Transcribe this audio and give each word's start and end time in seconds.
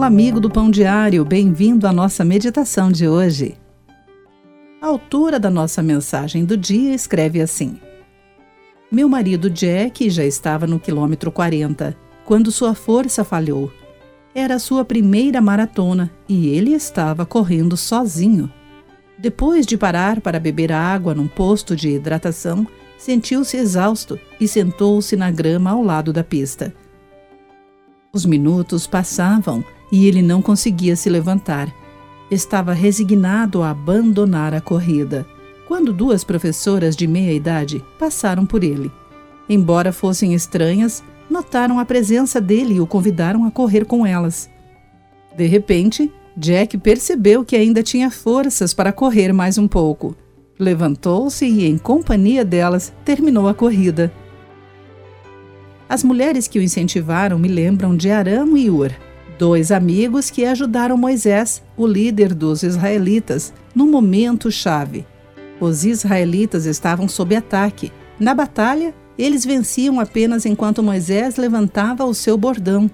Olá, 0.00 0.06
amigo 0.06 0.40
do 0.40 0.48
Pão 0.48 0.70
Diário, 0.70 1.22
bem-vindo 1.26 1.86
à 1.86 1.92
nossa 1.92 2.24
meditação 2.24 2.90
de 2.90 3.06
hoje. 3.06 3.58
A 4.80 4.86
autora 4.86 5.38
da 5.38 5.50
nossa 5.50 5.82
mensagem 5.82 6.42
do 6.42 6.56
dia 6.56 6.94
escreve 6.94 7.38
assim: 7.38 7.78
Meu 8.90 9.10
marido 9.10 9.50
Jack 9.50 10.08
já 10.08 10.24
estava 10.24 10.66
no 10.66 10.80
quilômetro 10.80 11.30
40 11.30 11.94
quando 12.24 12.50
sua 12.50 12.74
força 12.74 13.22
falhou. 13.24 13.70
Era 14.34 14.58
sua 14.58 14.86
primeira 14.86 15.38
maratona 15.38 16.10
e 16.26 16.48
ele 16.48 16.72
estava 16.72 17.26
correndo 17.26 17.76
sozinho. 17.76 18.50
Depois 19.18 19.66
de 19.66 19.76
parar 19.76 20.22
para 20.22 20.40
beber 20.40 20.72
água 20.72 21.14
num 21.14 21.28
posto 21.28 21.76
de 21.76 21.90
hidratação, 21.90 22.66
sentiu-se 22.96 23.58
exausto 23.58 24.18
e 24.40 24.48
sentou-se 24.48 25.14
na 25.14 25.30
grama 25.30 25.72
ao 25.72 25.82
lado 25.82 26.10
da 26.10 26.24
pista. 26.24 26.72
Os 28.14 28.24
minutos 28.24 28.86
passavam 28.86 29.62
e 29.90 30.06
ele 30.06 30.22
não 30.22 30.40
conseguia 30.40 30.94
se 30.96 31.08
levantar. 31.08 31.72
Estava 32.30 32.72
resignado 32.72 33.62
a 33.62 33.70
abandonar 33.70 34.54
a 34.54 34.60
corrida, 34.60 35.26
quando 35.66 35.92
duas 35.92 36.24
professoras 36.24 36.96
de 36.96 37.06
meia 37.06 37.32
idade 37.32 37.84
passaram 37.98 38.46
por 38.46 38.62
ele. 38.62 38.90
Embora 39.48 39.92
fossem 39.92 40.34
estranhas, 40.34 41.02
notaram 41.28 41.78
a 41.78 41.84
presença 41.84 42.40
dele 42.40 42.74
e 42.74 42.80
o 42.80 42.86
convidaram 42.86 43.44
a 43.44 43.50
correr 43.50 43.84
com 43.84 44.06
elas. 44.06 44.48
De 45.36 45.46
repente, 45.46 46.12
Jack 46.36 46.78
percebeu 46.78 47.44
que 47.44 47.56
ainda 47.56 47.82
tinha 47.82 48.10
forças 48.10 48.72
para 48.72 48.92
correr 48.92 49.32
mais 49.32 49.58
um 49.58 49.68
pouco. 49.68 50.16
Levantou-se 50.58 51.44
e, 51.44 51.66
em 51.66 51.78
companhia 51.78 52.44
delas, 52.44 52.92
terminou 53.04 53.48
a 53.48 53.54
corrida. 53.54 54.12
As 55.88 56.04
mulheres 56.04 56.46
que 56.46 56.58
o 56.58 56.62
incentivaram 56.62 57.38
me 57.38 57.48
lembram 57.48 57.96
de 57.96 58.10
Aram 58.10 58.56
e 58.56 58.70
Ur, 58.70 58.92
dois 59.40 59.72
amigos 59.72 60.28
que 60.28 60.44
ajudaram 60.44 60.98
Moisés, 60.98 61.62
o 61.74 61.86
líder 61.86 62.34
dos 62.34 62.62
israelitas, 62.62 63.54
no 63.74 63.86
momento 63.86 64.50
chave. 64.50 65.06
Os 65.58 65.82
israelitas 65.86 66.66
estavam 66.66 67.08
sob 67.08 67.34
ataque. 67.34 67.90
Na 68.18 68.34
batalha, 68.34 68.94
eles 69.16 69.46
venciam 69.46 69.98
apenas 69.98 70.44
enquanto 70.44 70.82
Moisés 70.82 71.36
levantava 71.36 72.04
o 72.04 72.12
seu 72.12 72.36
bordão. 72.36 72.90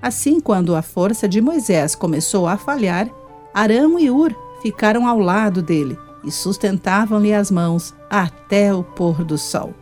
Assim, 0.00 0.40
quando 0.40 0.74
a 0.74 0.80
força 0.80 1.28
de 1.28 1.38
Moisés 1.38 1.94
começou 1.94 2.46
a 2.46 2.56
falhar, 2.56 3.06
Arão 3.52 3.98
e 3.98 4.10
Ur 4.10 4.34
ficaram 4.62 5.06
ao 5.06 5.18
lado 5.18 5.60
dele 5.60 5.98
e 6.24 6.30
sustentavam-lhe 6.30 7.34
as 7.34 7.50
mãos 7.50 7.94
até 8.08 8.72
o 8.72 8.82
pôr 8.82 9.22
do 9.22 9.36
sol. 9.36 9.74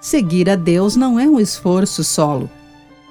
Seguir 0.00 0.50
a 0.50 0.56
Deus 0.56 0.96
não 0.96 1.16
é 1.16 1.28
um 1.28 1.38
esforço 1.38 2.02
solo 2.02 2.50